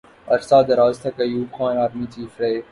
عرصہ 0.33 0.57
دراز 0.67 0.95
تک 1.03 1.15
ایوب 1.23 1.49
خان 1.57 1.75
آرمی 1.83 2.05
چیف 2.13 2.31
رہے۔ 2.41 2.59